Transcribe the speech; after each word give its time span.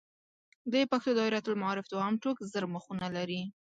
د 0.71 0.73
پښتو 0.91 1.11
دایرة 1.19 1.39
المعارف 1.49 1.85
دوهم 1.93 2.15
ټوک 2.23 2.37
زر 2.51 2.63
مخونه 2.73 3.07
لري. 3.17 3.41